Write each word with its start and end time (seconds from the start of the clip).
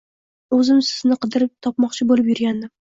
O`zim 0.57 0.79
sizni 0.89 1.19
qidirib 1.27 1.55
topmoqchi 1.69 2.11
bo`lib 2.15 2.35
yurgandim 2.37 2.79